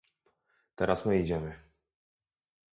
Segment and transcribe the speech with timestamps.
[0.75, 1.55] Teraz my idziemy